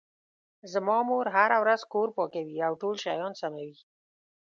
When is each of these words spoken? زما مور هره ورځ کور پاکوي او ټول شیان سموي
زما 0.73 0.97
مور 1.09 1.25
هره 1.35 1.57
ورځ 1.63 1.81
کور 1.93 2.07
پاکوي 2.17 2.57
او 2.67 2.73
ټول 2.81 2.95
شیان 3.03 3.31
سموي 3.41 3.73